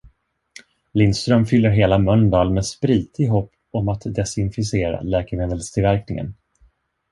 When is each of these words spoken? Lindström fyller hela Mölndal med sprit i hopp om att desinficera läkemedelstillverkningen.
Lindström 0.93 1.45
fyller 1.45 1.69
hela 1.69 1.97
Mölndal 1.97 2.53
med 2.53 2.65
sprit 2.65 3.19
i 3.19 3.25
hopp 3.25 3.51
om 3.71 3.89
att 3.89 4.01
desinficera 4.05 5.01
läkemedelstillverkningen. 5.01 6.33